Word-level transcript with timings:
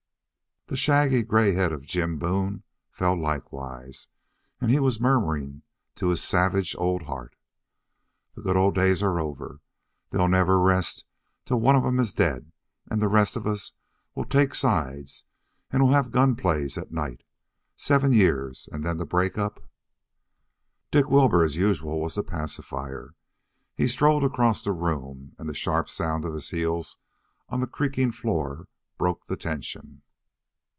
The 0.67 0.77
shaggy 0.77 1.23
gray 1.23 1.51
head 1.51 1.73
of 1.73 1.85
Jim 1.85 2.17
Boone 2.17 2.63
fell 2.91 3.13
likewise, 3.19 4.07
and 4.61 4.71
he 4.71 4.79
was 4.79 5.01
murmuring 5.01 5.63
to 5.95 6.07
his 6.07 6.23
savage 6.23 6.77
old 6.77 7.01
heart: 7.03 7.35
"The 8.35 8.41
good 8.53 8.75
days 8.75 9.03
are 9.03 9.19
over. 9.19 9.59
They'll 10.11 10.29
never 10.29 10.61
rest 10.61 11.03
till 11.43 11.59
one 11.59 11.75
of 11.75 11.83
'em 11.83 11.99
is 11.99 12.13
dead, 12.13 12.53
and 12.89 13.01
then 13.01 13.09
the 13.09 13.09
rest 13.09 13.35
will 14.15 14.23
take 14.23 14.55
sides 14.55 15.25
and 15.71 15.83
we'll 15.83 15.91
have 15.91 16.09
gun 16.09 16.37
plays 16.37 16.77
at 16.77 16.93
night. 16.93 17.23
Seven 17.75 18.13
years, 18.13 18.69
and 18.71 18.81
then 18.81 18.97
to 18.97 19.05
break 19.05 19.37
up!" 19.37 19.59
Dick 20.89 21.09
Wilbur, 21.09 21.43
as 21.43 21.57
usual, 21.57 21.99
was 21.99 22.15
the 22.15 22.23
pacifier. 22.23 23.13
He 23.75 23.89
strode 23.89 24.23
across 24.23 24.63
the 24.63 24.71
room, 24.71 25.35
and 25.37 25.49
the 25.49 25.53
sharp 25.53 25.89
sound 25.89 26.23
of 26.23 26.33
his 26.33 26.51
heels 26.51 26.95
on 27.49 27.59
the 27.59 27.67
creaking 27.67 28.13
floor 28.13 28.69
broke 28.97 29.25
the 29.25 29.35
tension. 29.35 30.03